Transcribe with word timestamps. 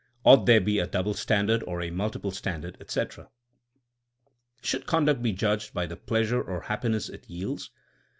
Ought 0.23 0.47
there 0.47 0.59
be 0.59 0.79
a 0.79 0.87
double 0.87 1.13
standard 1.13 1.61
or 1.67 1.79
a 1.79 1.91
multiple 1.91 2.31
standard 2.31 2.75
I 2.79 2.81
etc. 2.81 3.29
Should 4.63 4.87
conduct 4.87 5.23
he 5.23 5.31
judged 5.31 5.73
hy 5.75 5.85
the 5.85 5.95
pleasure 5.95 6.41
or 6.41 6.61
happiness 6.61 7.07
it 7.07 7.29
yields? 7.29 7.69